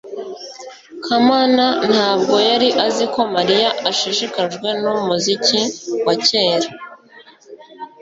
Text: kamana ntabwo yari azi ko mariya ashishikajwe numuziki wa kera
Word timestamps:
kamana 1.05 1.65
ntabwo 1.91 2.35
yari 2.49 2.69
azi 2.85 3.05
ko 3.13 3.21
mariya 3.35 3.69
ashishikajwe 3.89 4.67
numuziki 4.81 5.59
wa 6.05 6.15
kera 6.27 6.69